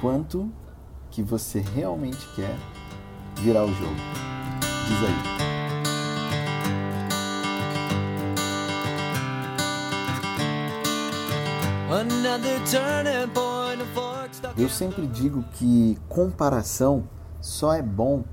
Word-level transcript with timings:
Quanto 0.00 0.50
que 1.10 1.22
você 1.22 1.60
realmente 1.60 2.26
quer 2.34 2.56
virar 3.36 3.64
o 3.64 3.72
jogo? 3.72 3.94
Diz 4.88 4.98
aí. 5.04 5.42
Eu 14.58 14.68
sempre 14.68 15.06
digo 15.06 15.44
que 15.52 15.96
comparação 16.08 17.04
só 17.40 17.72
é 17.74 17.82
bom 17.82 18.24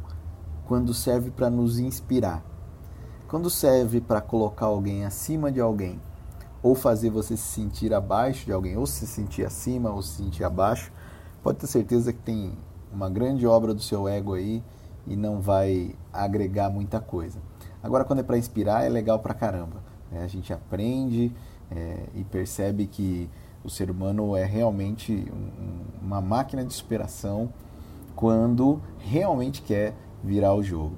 quando 0.66 0.94
serve 0.94 1.30
para 1.30 1.50
nos 1.50 1.78
inspirar. 1.78 2.44
Quando 3.28 3.50
serve 3.50 4.02
para 4.02 4.22
colocar 4.22 4.66
alguém 4.66 5.06
acima 5.06 5.52
de 5.52 5.60
alguém, 5.60 6.02
ou 6.62 6.76
fazer 6.76 7.10
você 7.10 7.38
se 7.38 7.44
sentir 7.44 7.94
abaixo 7.94 8.46
de 8.46 8.52
alguém, 8.52 8.78
ou 8.78 8.86
se 8.86 9.08
sentir 9.08 9.46
acima 9.46 9.92
ou 9.92 10.02
se 10.02 10.24
sentir 10.24 10.44
abaixo, 10.44 10.92
pode 11.42 11.58
ter 11.58 11.68
certeza 11.68 12.12
que 12.12 12.20
tem 12.20 12.54
uma 12.92 13.10
grande 13.10 13.46
obra 13.46 13.74
do 13.74 13.82
seu 13.82 14.08
ego 14.08 14.34
aí 14.34 14.64
e 15.08 15.16
não 15.16 15.40
vai 15.40 15.96
agregar 16.12 16.70
muita 16.70 17.00
coisa. 17.00 17.40
Agora, 17.82 18.04
quando 18.04 18.20
é 18.20 18.24
para 18.24 18.38
inspirar, 18.38 18.86
é 18.86 18.90
legal 18.90 19.20
pra 19.20 19.34
caramba. 19.34 19.82
Né? 20.12 20.24
A 20.24 20.28
gente 20.28 20.52
aprende 20.52 21.32
é, 21.72 22.04
e 22.16 22.24
percebe 22.24 22.88
que 22.88 23.30
o 23.64 23.70
ser 23.70 23.90
humano 23.90 24.36
é 24.36 24.44
realmente 24.44 25.12
um, 25.32 26.06
uma 26.06 26.22
máquina 26.22 26.64
de 26.64 26.74
superação 26.74 27.52
quando 28.16 28.82
realmente 28.98 29.62
quer 29.62 29.94
virar 30.24 30.54
o 30.54 30.62
jogo. 30.62 30.96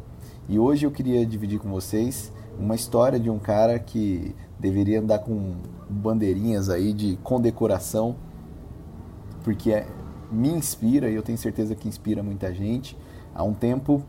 E 0.50 0.58
hoje 0.58 0.86
eu 0.86 0.92
queria 0.92 1.26
dividir 1.26 1.60
com 1.60 1.70
vocês 1.70 2.34
uma 2.62 2.76
história 2.76 3.20
de 3.20 3.30
um 3.30 3.40
cara 3.40 3.80
que 3.80 4.36
deveria 4.60 5.00
andar 5.00 5.20
com 5.20 5.56
bandeirinhas 5.90 6.70
aí 6.70 6.94
de 6.94 7.18
condecoração, 7.24 8.16
porque 9.44 9.72
é, 9.72 9.88
me 10.32 10.50
inspira 10.50 11.10
e 11.10 11.16
eu 11.16 11.24
tenho 11.24 11.38
certeza 11.38 11.76
que 11.76 11.88
inspira 11.88 12.22
muita 12.22 12.54
gente. 12.54 12.96
Há 13.34 13.44
um 13.44 13.54
tempo 13.54 14.04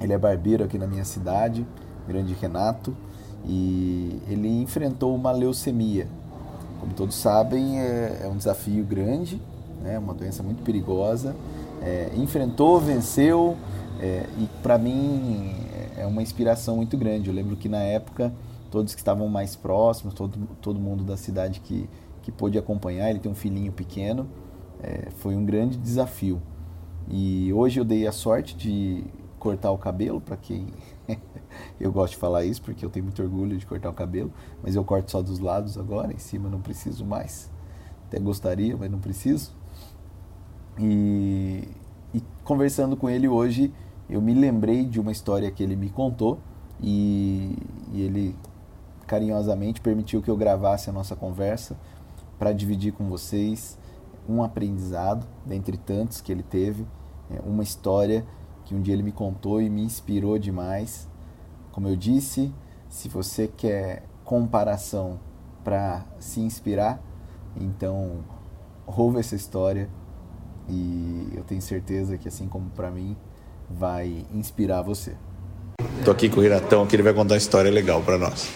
ele 0.00 0.12
é 0.12 0.18
barbeiro 0.18 0.64
aqui 0.64 0.78
na 0.78 0.86
minha 0.86 1.04
cidade, 1.04 1.66
Grande 2.08 2.32
Renato, 2.32 2.96
e 3.44 4.20
ele 4.28 4.48
enfrentou 4.62 5.14
uma 5.14 5.30
leucemia. 5.30 6.08
Como 6.80 6.94
todos 6.94 7.14
sabem, 7.14 7.78
é, 7.78 8.22
é 8.24 8.28
um 8.28 8.36
desafio 8.36 8.84
grande, 8.84 9.40
é 9.84 9.88
né, 9.90 9.98
uma 9.98 10.14
doença 10.14 10.42
muito 10.42 10.62
perigosa. 10.62 11.36
É, 11.82 12.10
enfrentou, 12.16 12.80
venceu, 12.80 13.56
é, 14.00 14.26
e 14.38 14.48
para 14.62 14.78
mim 14.78 15.54
é 15.96 16.06
uma 16.06 16.22
inspiração 16.22 16.76
muito 16.76 16.96
grande. 16.96 17.28
Eu 17.28 17.34
lembro 17.34 17.56
que 17.56 17.68
na 17.68 17.82
época 17.82 18.32
todos 18.70 18.94
que 18.94 19.00
estavam 19.00 19.28
mais 19.28 19.56
próximos, 19.56 20.14
todo, 20.14 20.38
todo 20.60 20.78
mundo 20.78 21.04
da 21.04 21.16
cidade 21.16 21.60
que, 21.60 21.88
que 22.22 22.30
pôde 22.30 22.58
acompanhar, 22.58 23.10
ele 23.10 23.18
tem 23.18 23.30
um 23.30 23.34
filhinho 23.34 23.72
pequeno, 23.72 24.28
é, 24.82 25.10
foi 25.16 25.34
um 25.34 25.44
grande 25.44 25.76
desafio. 25.76 26.42
E 27.08 27.52
hoje 27.52 27.80
eu 27.80 27.84
dei 27.84 28.06
a 28.06 28.12
sorte 28.12 28.56
de 28.56 29.04
cortar 29.38 29.70
o 29.70 29.78
cabelo, 29.78 30.20
para 30.20 30.36
quem 30.36 30.66
eu 31.80 31.92
gosto 31.92 32.14
de 32.14 32.18
falar 32.18 32.44
isso, 32.44 32.60
porque 32.62 32.84
eu 32.84 32.90
tenho 32.90 33.04
muito 33.04 33.22
orgulho 33.22 33.56
de 33.56 33.64
cortar 33.64 33.90
o 33.90 33.94
cabelo, 33.94 34.32
mas 34.62 34.74
eu 34.74 34.84
corto 34.84 35.10
só 35.10 35.22
dos 35.22 35.38
lados 35.38 35.78
agora, 35.78 36.12
em 36.12 36.18
cima 36.18 36.48
não 36.48 36.60
preciso 36.60 37.04
mais. 37.04 37.50
Até 38.08 38.18
gostaria, 38.18 38.76
mas 38.76 38.90
não 38.90 38.98
preciso. 38.98 39.52
E, 40.78 41.68
e 42.12 42.22
conversando 42.44 42.96
com 42.96 43.08
ele 43.08 43.28
hoje, 43.28 43.72
eu 44.08 44.20
me 44.20 44.34
lembrei 44.34 44.84
de 44.84 45.00
uma 45.00 45.12
história 45.12 45.50
que 45.50 45.62
ele 45.62 45.76
me 45.76 45.90
contou 45.90 46.38
e, 46.80 47.56
e 47.92 48.02
ele 48.02 48.36
carinhosamente 49.06 49.80
permitiu 49.80 50.22
que 50.22 50.30
eu 50.30 50.36
gravasse 50.36 50.90
a 50.90 50.92
nossa 50.92 51.16
conversa 51.16 51.76
para 52.38 52.52
dividir 52.52 52.92
com 52.92 53.08
vocês 53.08 53.78
um 54.28 54.42
aprendizado, 54.42 55.26
dentre 55.44 55.76
tantos 55.76 56.20
que 56.20 56.32
ele 56.32 56.42
teve, 56.42 56.86
é, 57.30 57.40
uma 57.40 57.62
história 57.62 58.26
que 58.64 58.74
um 58.74 58.82
dia 58.82 58.94
ele 58.94 59.02
me 59.02 59.12
contou 59.12 59.62
e 59.62 59.70
me 59.70 59.82
inspirou 59.82 60.38
demais. 60.38 61.08
Como 61.70 61.88
eu 61.88 61.96
disse, 61.96 62.52
se 62.88 63.08
você 63.08 63.46
quer 63.46 64.04
comparação 64.24 65.20
para 65.62 66.04
se 66.18 66.40
inspirar, 66.40 67.00
então 67.56 68.24
ouve 68.86 69.20
essa 69.20 69.36
história 69.36 69.88
e 70.68 71.28
eu 71.34 71.44
tenho 71.44 71.62
certeza 71.62 72.18
que 72.18 72.26
assim 72.26 72.48
como 72.48 72.70
para 72.70 72.90
mim 72.90 73.16
vai 73.70 74.24
inspirar 74.34 74.82
você. 74.82 75.12
Tô 76.04 76.10
aqui 76.10 76.28
com 76.28 76.40
o 76.40 76.44
Iratão 76.44 76.86
que 76.86 76.94
ele 76.96 77.02
vai 77.02 77.12
contar 77.12 77.34
uma 77.34 77.38
história 77.38 77.70
legal 77.70 78.00
para 78.02 78.18
nós. 78.18 78.48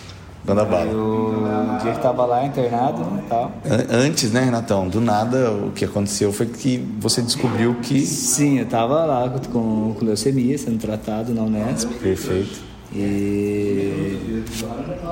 Dando 0.44 0.62
a 0.62 0.64
bala. 0.64 0.90
O 0.90 1.78
dia 1.82 1.92
que 1.92 2.00
tava 2.00 2.24
lá 2.24 2.44
internado 2.46 3.02
né, 3.04 3.22
tal. 3.28 3.52
Antes, 3.90 4.32
né, 4.32 4.42
Renatão? 4.42 4.88
Do 4.88 5.00
nada, 5.00 5.52
o 5.52 5.70
que 5.72 5.84
aconteceu 5.84 6.32
foi 6.32 6.46
que 6.46 6.78
você 6.98 7.20
descobriu 7.20 7.74
que. 7.82 8.00
Sim, 8.00 8.58
eu 8.58 8.66
tava 8.66 9.04
lá 9.04 9.28
com, 9.52 9.94
com 9.98 10.04
leucemia, 10.04 10.56
sendo 10.56 10.78
tratado 10.78 11.34
na 11.34 11.42
Unesp. 11.42 11.90
Perfeito. 12.00 12.60
E. 12.92 14.42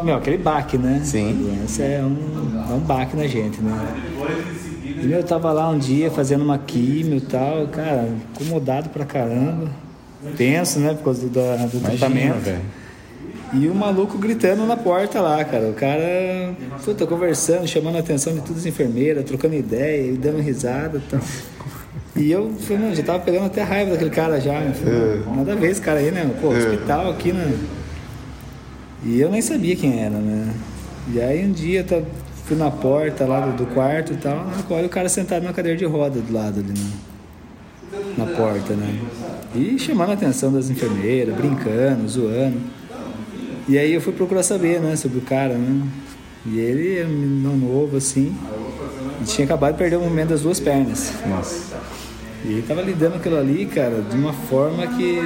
Meu, 0.03 0.17
aquele 0.17 0.39
baque, 0.39 0.79
né? 0.79 1.03
Sim. 1.05 1.31
A 1.31 1.33
doença 1.33 1.83
é 1.83 2.03
um, 2.03 2.65
é 2.71 2.75
um 2.75 2.81
baque 2.81 3.15
na 3.15 3.27
gente, 3.27 3.61
né? 3.61 3.73
E 4.85 5.07
meu, 5.07 5.19
eu 5.19 5.25
tava 5.25 5.53
lá 5.53 5.69
um 5.69 5.79
dia 5.79 6.11
fazendo 6.11 6.43
uma 6.43 6.59
químio 6.59 7.19
e 7.19 7.21
tal, 7.21 7.69
cara, 7.69 8.09
incomodado 8.35 8.89
pra 8.89 9.05
caramba. 9.05 9.69
Tenso, 10.37 10.81
né? 10.81 10.95
Por 10.95 11.05
causa 11.05 11.27
do, 11.27 11.29
do 11.31 11.41
Imagina, 11.41 11.81
tratamento. 11.91 12.41
Véio. 12.41 12.61
E 13.55 13.67
o 13.67 13.75
maluco 13.75 14.19
gritando 14.19 14.67
na 14.67 14.77
porta 14.77 15.21
lá, 15.21 15.43
cara. 15.45 15.69
O 15.69 15.75
cara, 15.75 16.55
puta, 16.85 17.07
conversando, 17.07 17.67
chamando 17.67 17.97
a 17.97 18.01
atenção 18.01 18.35
de 18.35 18.41
todas 18.41 18.59
as 18.59 18.67
enfermeiras, 18.67 19.25
trocando 19.25 19.55
ideia 19.55 20.13
dando 20.17 20.41
risada 20.41 20.99
e 20.99 21.11
tal. 21.11 21.21
E 22.17 22.31
eu 22.31 22.53
falei, 22.61 22.83
mano, 22.83 22.95
já 22.95 23.03
tava 23.03 23.21
pegando 23.21 23.47
até 23.47 23.63
raiva 23.63 23.93
daquele 23.93 24.11
cara 24.11 24.41
já. 24.41 24.61
Falei, 24.73 24.95
é. 24.95 25.37
Nada 25.37 25.53
a 25.53 25.55
ver 25.55 25.71
esse 25.71 25.81
cara 25.81 26.01
aí, 26.01 26.11
né? 26.11 26.31
Pô, 26.41 26.53
é. 26.53 26.59
hospital 26.59 27.11
aqui, 27.11 27.33
né? 27.33 27.59
E 29.05 29.21
eu 29.21 29.31
nem 29.31 29.41
sabia 29.41 29.77
quem 29.77 30.03
era, 30.03 30.17
né? 30.19 30.53
E 31.15 31.21
aí 31.21 31.45
um 31.45 31.53
dia 31.53 31.85
tá, 31.85 32.03
fui 32.45 32.57
na 32.57 32.71
porta 32.71 33.25
lá 33.25 33.41
do, 33.41 33.57
do 33.57 33.67
quarto 33.67 34.13
e 34.13 34.17
tal, 34.17 34.47
qual 34.67 34.85
o 34.85 34.89
cara 34.89 35.09
sentado 35.09 35.45
na 35.45 35.53
cadeira 35.53 35.79
de 35.79 35.85
roda 35.85 36.21
do 36.21 36.33
lado 36.33 36.61
ali, 36.61 36.69
né? 36.69 36.91
Na 38.17 38.27
porta, 38.27 38.75
né? 38.75 38.99
E 39.55 39.79
chamando 39.79 40.11
a 40.11 40.15
atenção 40.15 40.53
das 40.53 40.71
enfermeiras, 40.71 41.35
brincando, 41.35 42.09
zoando. 42.09 42.59
E 43.69 43.79
aí 43.79 43.93
eu 43.93 44.01
fui 44.01 44.13
procurar 44.13 44.43
saber, 44.43 44.81
né, 44.81 44.97
sobre 44.97 45.19
o 45.19 45.23
cara, 45.23 45.55
né? 45.55 45.87
E 46.47 46.59
ele 46.59 46.99
é 46.99 47.05
um 47.05 47.57
novo, 47.57 47.97
assim, 47.97 48.35
e 49.21 49.25
tinha 49.25 49.45
acabado 49.45 49.73
de 49.73 49.79
perder 49.79 49.97
o 49.97 50.01
movimento 50.01 50.29
das 50.29 50.43
duas 50.43 50.59
pernas. 50.59 51.13
Nossa. 51.27 51.77
E 52.45 52.53
ele 52.53 52.63
tava 52.63 52.81
lidando 52.81 53.17
aquilo 53.17 53.37
ali, 53.37 53.67
cara, 53.67 54.01
de 54.01 54.17
uma 54.17 54.33
forma 54.33 54.87
que, 54.87 55.19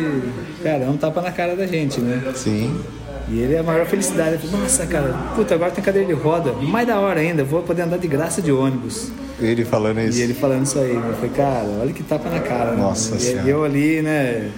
cara, 0.62 0.84
é 0.84 0.88
um 0.88 0.96
tapa 0.96 1.20
na 1.20 1.30
cara 1.30 1.54
da 1.54 1.66
gente, 1.66 2.00
né? 2.00 2.32
Sim. 2.34 2.80
E 3.28 3.38
ele 3.38 3.54
é 3.54 3.58
a 3.58 3.62
maior 3.62 3.86
felicidade. 3.86 4.38
Falei, 4.38 4.60
Nossa, 4.62 4.86
cara, 4.86 5.14
puta, 5.34 5.54
agora 5.54 5.70
tem 5.70 5.82
cadeira 5.82 6.06
de 6.06 6.12
roda. 6.12 6.52
Mais 6.52 6.86
da 6.86 6.98
hora 6.98 7.20
ainda, 7.20 7.44
vou 7.44 7.62
poder 7.62 7.82
andar 7.82 7.98
de 7.98 8.08
graça 8.08 8.42
de 8.42 8.52
ônibus. 8.52 9.10
Ele 9.40 9.64
falando 9.64 10.00
isso. 10.00 10.18
E 10.18 10.22
ele 10.22 10.34
falando 10.34 10.64
isso 10.64 10.78
aí. 10.78 10.94
Eu 10.94 11.14
falei, 11.14 11.30
cara, 11.30 11.68
olha 11.80 11.92
que 11.92 12.02
tapa 12.02 12.28
na 12.28 12.40
cara. 12.40 12.72
Nossa 12.74 13.14
né? 13.14 13.44
E 13.46 13.50
eu 13.50 13.64
ali, 13.64 14.02
né, 14.02 14.50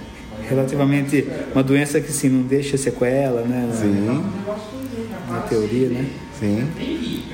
relativamente 0.47 1.27
uma 1.53 1.63
doença 1.63 1.99
que 1.99 2.09
assim, 2.09 2.29
não 2.29 2.43
deixa 2.43 2.77
sequela, 2.77 3.41
né? 3.41 3.69
Sim. 3.73 4.23
Na 5.29 5.39
teoria, 5.41 5.89
né? 5.89 6.07
Sim. 6.39 6.67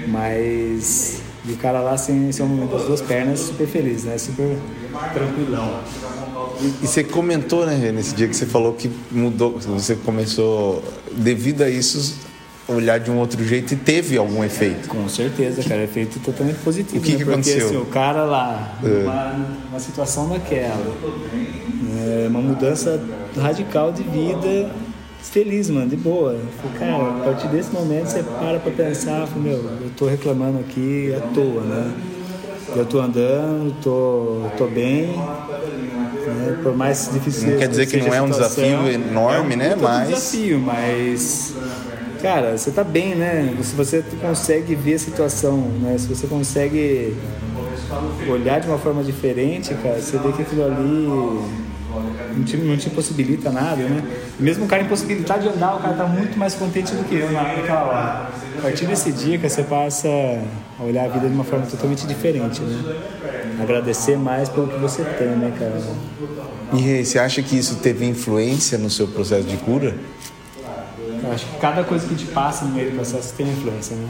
Mas 0.08 1.22
o 1.47 1.58
cara 1.58 1.81
lá 1.81 1.97
sem, 1.97 2.31
sem 2.31 2.46
o 2.46 2.50
momento 2.50 2.72
das 2.72 2.86
duas 2.86 3.02
pernas, 3.02 3.40
super 3.40 3.68
feliz, 3.68 4.03
né? 4.03 4.18
Super 4.18 4.56
tranquilão. 5.14 5.80
E, 6.61 6.88
você 6.88 7.03
comentou, 7.03 7.66
né, 7.66 7.91
nesse 7.91 8.13
dia 8.13 8.27
que 8.27 8.35
você 8.35 8.45
falou 8.45 8.73
que 8.73 8.89
mudou, 9.11 9.57
você 9.59 9.95
começou, 9.95 10.83
devido 11.11 11.63
a 11.63 11.69
isso, 11.69 12.19
olhar 12.67 12.99
de 12.99 13.09
um 13.09 13.17
outro 13.17 13.44
jeito 13.44 13.73
e 13.73 13.77
teve 13.77 14.17
algum 14.17 14.44
efeito. 14.44 14.88
Com 14.88 15.07
certeza, 15.09 15.63
cara, 15.67 15.83
efeito 15.83 16.19
totalmente 16.19 16.59
positivo. 16.59 16.99
O 16.99 17.01
que, 17.01 17.11
né? 17.13 17.17
que 17.17 17.23
Porque, 17.25 17.33
aconteceu? 17.33 17.67
Assim, 17.67 17.78
o 17.78 17.85
cara 17.85 18.23
lá, 18.23 18.78
é. 18.84 19.03
uma, 19.03 19.47
uma 19.69 19.79
situação 19.79 20.29
daquela, 20.29 20.85
é, 21.97 22.28
uma 22.28 22.41
mudança 22.41 23.02
radical 23.35 23.91
de 23.91 24.03
vida, 24.03 24.72
feliz, 25.22 25.69
mano, 25.69 25.90
de 25.90 25.96
boa. 25.96 26.40
Falei, 26.61 26.78
cara, 26.79 27.09
a 27.09 27.23
partir 27.23 27.47
desse 27.47 27.72
momento 27.72 28.07
você 28.07 28.23
para 28.23 28.59
pra 28.59 28.72
pensar, 28.72 29.28
meu, 29.35 29.53
eu 29.53 29.91
tô 29.97 30.05
reclamando 30.05 30.59
aqui 30.59 31.14
à 31.16 31.22
toa, 31.34 31.64
né? 31.64 31.93
Eu 32.73 32.85
tô 32.85 33.02
andando, 33.02 33.75
tô, 33.81 34.43
tô 34.57 34.66
bem, 34.67 35.14
né? 36.33 36.59
por 36.63 36.75
mais 36.75 37.09
difícil 37.11 37.51
Não 37.51 37.57
quer 37.57 37.67
dizer 37.67 37.85
que 37.87 37.97
não 37.97 38.13
é 38.13 38.22
um 38.22 38.29
desafio 38.29 38.89
enorme, 38.89 39.53
é 39.53 39.55
um 39.55 39.57
né? 39.57 39.75
Mas 39.79 40.09
desafio, 40.09 40.59
mas 40.59 41.53
cara, 42.22 42.57
você 42.57 42.72
tá 42.72 42.83
bem, 42.83 43.16
né? 43.16 43.55
Se 43.63 43.75
você 43.75 44.03
consegue 44.22 44.75
ver 44.75 44.95
a 44.95 44.99
situação, 44.99 45.57
né? 45.81 45.97
Se 45.97 46.07
você 46.07 46.28
consegue 46.28 47.16
olhar 48.29 48.59
de 48.59 48.67
uma 48.67 48.78
forma 48.78 49.03
diferente, 49.03 49.73
cara, 49.75 49.99
você 49.99 50.17
vê 50.17 50.31
que 50.31 50.41
aquilo 50.43 50.66
ali 50.66 51.07
Não 52.35 52.43
te, 52.43 52.58
não 52.58 52.78
te 52.78 52.88
impossibilita 52.88 53.52
nada, 53.52 53.84
né? 53.84 54.03
Mesmo 54.40 54.66
o 54.66 54.67
cara 54.67 54.84
impossibilitado 54.84 55.41
de 55.41 55.49
andar, 55.49 55.76
o 55.76 55.79
cara 55.79 55.96
tá 55.96 56.05
muito 56.05 56.38
mais 56.38 56.55
contente 56.55 56.93
do 56.93 57.03
que 57.03 57.16
eu 57.16 57.32
naquela 57.32 57.84
hora. 57.84 58.29
A 58.58 58.61
partir 58.61 58.85
desse 58.85 59.11
dia 59.11 59.38
que 59.38 59.49
você 59.49 59.64
passa 59.64 60.08
a 60.79 60.84
olhar 60.84 61.05
a 61.05 61.08
vida 61.08 61.28
de 61.28 61.34
uma 61.34 61.43
forma 61.43 61.66
totalmente 61.66 62.08
diferente, 62.08 62.61
né? 62.61 62.96
Agradecer 63.61 64.17
mais 64.17 64.49
pelo 64.49 64.67
que 64.67 64.79
você 64.79 65.03
tem, 65.03 65.29
né, 65.29 65.53
cara? 65.58 65.82
E 66.73 67.03
você 67.03 67.20
acha 67.20 67.41
que 67.41 67.58
isso 67.58 67.76
teve 67.76 68.05
influência 68.05 68.78
no 68.78 68.90
seu 68.90 69.08
processo 69.08 69.43
de 69.43 69.58
cura? 69.58 69.96
Eu 71.23 71.32
acho 71.32 71.46
que 71.46 71.58
cada 71.58 71.84
coisa 71.84 72.08
que 72.08 72.16
te 72.16 72.26
passa 72.26 72.66
no 72.66 72.73
meio 72.73 72.91
do 72.91 72.96
processo 72.96 73.34
tem 73.35 73.47
influência, 73.47 73.96
né? 73.96 74.08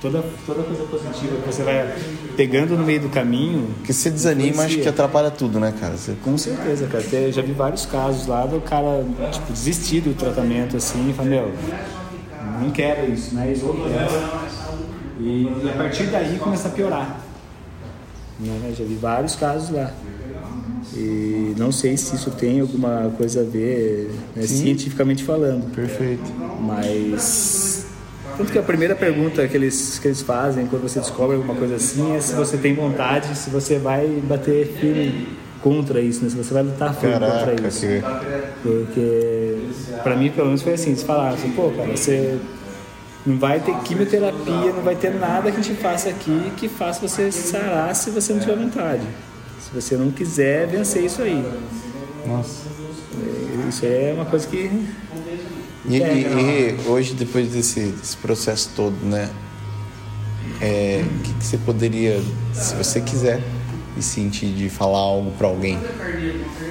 Toda, 0.00 0.22
toda 0.44 0.62
coisa 0.62 0.84
positiva 0.84 1.36
que 1.36 1.46
você 1.46 1.62
vai 1.62 1.94
pegando 2.36 2.76
no 2.76 2.84
meio 2.84 3.00
do 3.00 3.08
caminho. 3.08 3.68
Porque 3.78 3.92
você 3.92 4.10
desanima, 4.10 4.64
acho 4.64 4.78
que 4.78 4.88
atrapalha 4.88 5.30
tudo, 5.30 5.58
né, 5.58 5.72
cara? 5.78 5.96
Você... 5.96 6.14
Com 6.22 6.36
certeza, 6.36 6.86
cara. 6.86 7.02
Eu 7.12 7.32
já 7.32 7.40
vi 7.40 7.52
vários 7.52 7.86
casos 7.86 8.26
lá 8.26 8.44
do 8.44 8.60
cara, 8.60 9.04
tipo, 9.32 9.52
desistir 9.52 10.00
do 10.02 10.14
tratamento 10.14 10.76
assim 10.76 11.10
e 11.10 11.12
falar, 11.14 11.28
meu, 11.28 11.52
não 12.60 12.70
quero 12.70 13.10
isso, 13.10 13.34
né? 13.34 13.50
Isso. 13.52 13.64
E, 15.18 15.44
e 15.64 15.70
a 15.70 15.76
partir 15.76 16.04
daí 16.04 16.38
começa 16.38 16.68
a 16.68 16.70
piorar. 16.70 17.20
Né? 18.38 18.74
Já 18.76 18.84
vi 18.84 18.94
vários 18.94 19.36
casos 19.36 19.70
lá. 19.70 19.92
E 20.92 21.54
não 21.56 21.72
sei 21.72 21.96
se 21.96 22.14
isso 22.14 22.30
tem 22.30 22.60
alguma 22.60 23.12
coisa 23.16 23.40
a 23.40 23.44
ver 23.44 24.10
né, 24.34 24.46
cientificamente 24.46 25.24
falando. 25.24 25.72
Perfeito. 25.74 26.22
Mas. 26.60 27.73
Tanto 28.36 28.50
que 28.52 28.58
a 28.58 28.62
primeira 28.62 28.94
pergunta 28.94 29.46
que 29.46 29.56
eles, 29.56 29.98
que 29.98 30.08
eles 30.08 30.22
fazem 30.22 30.66
quando 30.66 30.82
você 30.82 30.98
descobre 31.00 31.36
alguma 31.36 31.54
coisa 31.54 31.76
assim 31.76 32.14
é 32.16 32.20
se 32.20 32.34
você 32.34 32.56
tem 32.56 32.74
vontade, 32.74 33.36
se 33.36 33.48
você 33.50 33.78
vai 33.78 34.06
bater 34.24 34.66
firme 34.80 35.28
contra 35.62 36.00
isso, 36.00 36.22
né? 36.24 36.30
se 36.30 36.36
você 36.36 36.52
vai 36.52 36.62
lutar 36.62 36.94
firme 36.94 37.14
Caraca, 37.18 37.50
contra 37.52 37.68
isso. 37.68 37.80
que- 37.86 38.02
Porque, 38.62 39.58
pra 40.02 40.16
mim, 40.16 40.30
pelo 40.30 40.46
menos 40.48 40.62
foi 40.62 40.74
assim: 40.74 40.90
eles 40.90 41.02
falaram 41.02 41.34
assim, 41.34 41.50
pô, 41.52 41.70
cara, 41.70 41.90
você 41.96 42.38
não 43.24 43.38
vai 43.38 43.60
ter 43.60 43.74
quimioterapia, 43.80 44.72
não 44.74 44.82
vai 44.82 44.96
ter 44.96 45.14
nada 45.14 45.50
que 45.50 45.58
a 45.58 45.62
gente 45.62 45.80
faça 45.80 46.08
aqui 46.10 46.52
que 46.56 46.68
faça 46.68 47.06
você 47.06 47.30
sarar 47.32 47.94
se 47.94 48.10
você 48.10 48.32
não 48.32 48.40
tiver 48.40 48.56
vontade. 48.56 49.02
Se 49.60 49.70
você 49.80 49.96
não 49.96 50.10
quiser 50.10 50.66
vencer 50.66 51.04
isso 51.04 51.22
aí. 51.22 51.42
Nossa. 52.26 52.64
É, 53.64 53.68
Isso 53.68 53.86
é 53.86 54.12
uma 54.14 54.24
coisa 54.26 54.46
que. 54.46 54.68
E, 55.86 55.96
e- 55.96 56.80
e 56.80 56.88
hoje, 56.88 57.14
depois 57.14 57.50
desse, 57.52 57.80
desse 57.92 58.16
processo 58.16 58.70
todo, 58.74 58.94
né? 59.04 59.30
é, 60.60 61.04
O 61.16 61.22
que, 61.22 61.34
que 61.34 61.44
você 61.46 61.58
poderia, 61.58 62.20
se 62.52 62.74
você 62.76 63.00
quiser, 63.00 63.40
e 63.96 64.02
sentir 64.02 64.52
de 64.54 64.68
falar 64.68 64.98
algo 64.98 65.30
pra 65.32 65.46
alguém? 65.48 65.78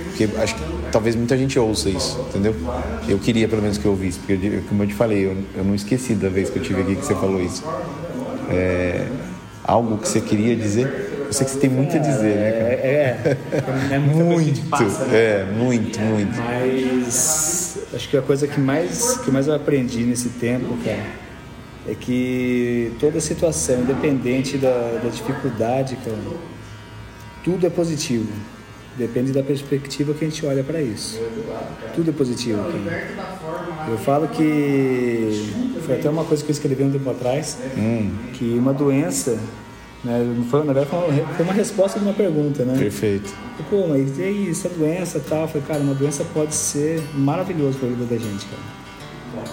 Porque 0.09 0.29
acho 0.37 0.55
que 0.55 0.61
talvez 0.91 1.15
muita 1.15 1.37
gente 1.37 1.57
ouça 1.59 1.89
isso, 1.89 2.19
entendeu? 2.29 2.55
Eu 3.07 3.19
queria 3.19 3.47
pelo 3.47 3.61
menos 3.61 3.77
que 3.77 3.85
eu 3.85 3.91
ouvisse, 3.91 4.19
porque 4.19 4.33
eu- 4.47 4.63
como 4.63 4.83
eu 4.83 4.87
te 4.87 4.93
falei, 4.93 5.25
eu, 5.25 5.37
eu 5.55 5.63
não 5.63 5.75
esqueci 5.75 6.15
da 6.15 6.29
vez 6.29 6.49
que 6.49 6.57
eu 6.57 6.61
tive 6.63 6.81
aqui 6.81 6.95
que 6.95 7.05
você 7.05 7.15
falou 7.15 7.41
isso. 7.41 7.63
É, 8.47 9.07
algo 9.63 9.97
que 9.97 10.07
você 10.07 10.21
queria 10.21 10.55
dizer? 10.55 11.12
Eu 11.33 11.35
sei 11.35 11.45
que 11.47 11.51
você 11.53 11.59
tem 11.61 11.69
muito 11.71 11.95
a 11.95 11.99
dizer, 11.99 12.35
né, 12.35 12.51
cara? 12.51 12.69
É, 12.69 13.17
é, 13.91 13.95
é 13.95 13.97
Muito, 13.97 14.69
passa, 14.69 15.05
né? 15.05 15.17
é, 15.17 15.45
muito, 15.45 15.99
muito. 15.99 16.37
Mas 16.37 17.79
acho 17.91 18.07
que 18.07 18.15
a 18.15 18.21
coisa 18.21 18.47
que 18.47 18.59
mais, 18.59 19.17
que 19.17 19.31
mais 19.31 19.47
eu 19.47 19.55
aprendi 19.55 20.03
nesse 20.03 20.29
tempo, 20.29 20.77
cara, 20.85 21.03
é 21.89 21.95
que 21.95 22.93
toda 22.99 23.19
situação, 23.19 23.81
independente 23.81 24.59
da, 24.59 24.99
da 25.03 25.09
dificuldade, 25.09 25.97
cara, 26.05 26.17
tudo 27.43 27.65
é 27.65 27.69
positivo. 27.71 28.31
Depende 28.95 29.31
da 29.31 29.41
perspectiva 29.41 30.13
que 30.13 30.23
a 30.23 30.29
gente 30.29 30.45
olha 30.45 30.63
para 30.63 30.79
isso. 30.83 31.19
Tudo 31.95 32.11
é 32.11 32.13
positivo, 32.13 32.61
cara. 32.63 33.89
Eu 33.89 33.97
falo 33.97 34.27
que 34.27 35.51
foi 35.83 35.95
até 35.95 36.07
uma 36.07 36.25
coisa 36.25 36.43
que 36.43 36.51
eu 36.51 36.53
escrevi 36.53 36.83
um 36.83 36.91
tempo 36.91 37.09
atrás, 37.09 37.57
que 38.33 38.45
uma 38.55 38.71
doença, 38.71 39.39
né, 40.03 40.33
não 40.35 40.43
foi, 40.45 40.59
na 40.63 40.73
verdade 40.73 40.87
foi 40.89 41.45
uma, 41.45 41.53
resposta 41.53 41.97
de 41.97 42.05
uma 42.05 42.13
pergunta, 42.13 42.65
né? 42.65 42.77
Perfeito. 42.77 43.33
Pô, 43.69 43.87
mas 43.87 44.17
e 44.19 44.23
aí, 44.23 44.49
essa 44.49 44.67
doença 44.67 45.17
e 45.17 45.21
tal? 45.21 45.43
Eu 45.43 45.47
falei, 45.47 45.63
cara, 45.67 45.79
uma 45.79 45.93
doença 45.93 46.25
pode 46.33 46.53
ser 46.53 47.01
maravilhosa 47.13 47.77
para 47.77 47.87
a 47.87 47.91
vida 47.91 48.05
da 48.05 48.17
gente, 48.17 48.45
cara. 48.45 48.83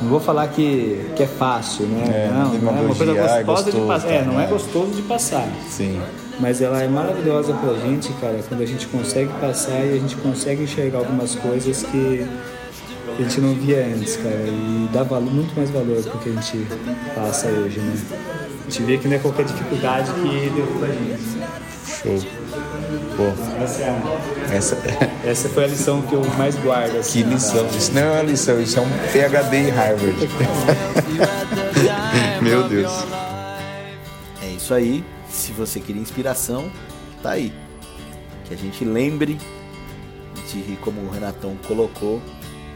Não 0.01 0.09
vou 0.09 0.21
falar 0.21 0.49
que, 0.49 1.07
que 1.15 1.23
é 1.23 1.27
fácil, 1.27 1.87
né? 1.87 2.05
É, 2.09 2.31
não, 2.33 2.55
não 2.55 2.79
é 2.79 2.81
uma 2.81 2.95
coisa 2.95 3.13
é 3.13 3.43
gostosa 3.43 3.71
de 3.71 3.79
gostoso, 3.79 3.87
passar. 3.87 4.09
É, 4.09 4.25
não 4.25 4.41
é 4.41 4.47
gostoso 4.47 4.91
de 4.93 5.03
passar. 5.03 5.49
Sim. 5.69 6.01
Mas 6.41 6.63
ela 6.63 6.83
é 6.83 6.89
maravilhosa 6.89 7.53
pra 7.53 7.75
gente, 7.75 8.13
cara, 8.15 8.41
quando 8.49 8.63
a 8.63 8.67
gente 8.67 8.87
consegue 8.87 9.31
passar 9.41 9.85
e 9.85 9.95
a 9.95 9.99
gente 9.99 10.17
consegue 10.17 10.63
enxergar 10.63 10.99
algumas 10.99 11.35
coisas 11.35 11.83
que 11.83 12.27
a 13.19 13.23
gente 13.23 13.41
não 13.41 13.55
via 13.55 13.87
antes, 13.87 14.17
cara. 14.17 14.47
E 14.47 14.89
dá 14.91 15.03
valor, 15.03 15.33
muito 15.33 15.55
mais 15.55 15.71
valor 15.71 16.03
pro 16.03 16.19
que 16.19 16.31
a 16.31 16.33
gente 16.33 16.67
passa 17.15 17.49
hoje, 17.49 17.79
né? 17.79 17.95
A 18.71 18.73
gente 18.73 18.85
vê 18.85 18.99
que 18.99 19.09
não 19.09 19.17
é 19.17 19.19
qualquer 19.19 19.45
dificuldade 19.47 20.13
que 20.13 20.49
derruba 20.51 20.87
a 20.87 20.93
gente. 20.93 21.41
Show. 22.03 22.21
Pô, 23.17 23.25
Essa, 23.65 23.83
é 23.83 23.91
a- 23.91 24.55
essa. 24.55 24.79
essa 25.27 25.49
foi 25.49 25.65
a 25.65 25.67
lição 25.67 26.01
que 26.03 26.13
eu 26.13 26.25
mais 26.39 26.55
guardo. 26.55 26.97
Assim, 26.99 27.25
Que 27.25 27.31
lição. 27.31 27.67
Isso 27.67 27.93
não 27.93 28.01
é 28.03 28.13
uma 28.13 28.23
lição, 28.23 28.61
isso 28.61 28.79
é 28.79 28.83
um 28.83 28.89
PhD 29.13 29.57
em 29.57 29.71
Harvard. 29.71 30.15
Meu 32.41 32.69
Deus. 32.69 32.93
É 34.41 34.47
isso 34.53 34.73
aí. 34.73 35.05
Se 35.29 35.51
você 35.51 35.81
queria 35.81 36.01
inspiração, 36.01 36.71
tá 37.25 37.31
aí. 37.33 37.53
Que 38.45 38.55
a 38.55 38.57
gente 38.57 38.85
lembre 38.85 39.37
de, 40.49 40.77
como 40.81 41.01
o 41.01 41.11
Renatão 41.11 41.57
colocou, 41.67 42.23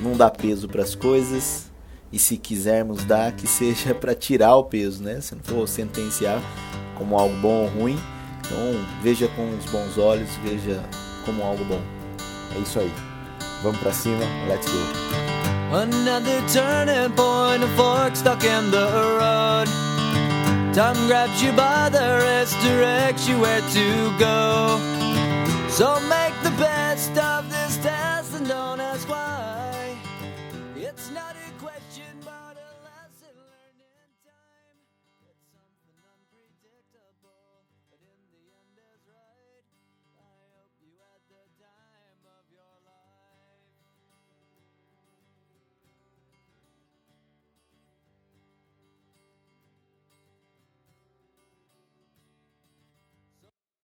não 0.01 0.17
dar 0.17 0.33
peso 0.33 0.67
para 0.67 0.83
as 0.83 0.97
coisas. 0.97 1.73
E 2.15 2.19
se 2.21 2.37
quisermos 2.37 3.05
dar, 3.05 3.33
que 3.33 3.45
seja 3.45 3.93
para 3.93 4.15
tirar 4.15 4.55
o 4.55 4.63
peso, 4.63 5.03
né? 5.03 5.21
Se 5.21 5.35
não 5.35 5.43
for 5.43 5.67
sentenciar 5.67 6.41
como 6.95 7.19
algo 7.19 7.35
bom 7.39 7.65
ou 7.65 7.67
ruim. 7.67 7.99
Então 8.39 8.57
veja 9.03 9.27
com 9.27 9.51
os 9.51 9.65
bons 9.65 9.99
olhos, 9.99 10.31
veja 10.45 10.81
como 11.25 11.43
algo 11.43 11.65
bom. 11.65 11.81
É 12.55 12.61
isso 12.61 12.79
aí. 12.79 12.93
Vamos 13.65 13.81
para 13.81 13.93
cima, 13.93 14.25
let's 14.49 14.65
go. 14.65 14.79
Another 15.75 16.41
turning 16.53 17.13
point, 17.17 17.65
a 17.65 17.77
fork 17.77 18.17
stuck 18.17 18.45
in 18.45 18.71
the 18.71 18.87
road. 19.19 19.69
Time 20.73 21.09
grabs 21.09 21.43
you 21.43 21.51
by 21.55 21.91
the 21.91 22.21
wrist, 22.21 22.55
directs 22.63 23.27
you 23.27 23.41
where 23.41 23.61
to 23.61 24.19
go. 24.21 24.79
So 25.69 25.99
make 26.09 26.35
the 26.45 26.53
best 26.61 27.11
of 27.19 27.51
this 27.51 27.77
test 27.79 28.35
and 28.35 28.47
don't 28.47 28.84